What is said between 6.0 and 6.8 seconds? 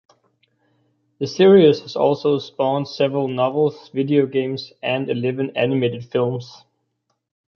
films.